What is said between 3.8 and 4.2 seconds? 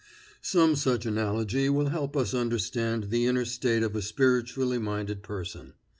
of a